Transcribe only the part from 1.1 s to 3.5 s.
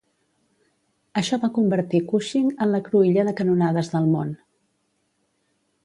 Això va convertir Cushing en la cruïlla de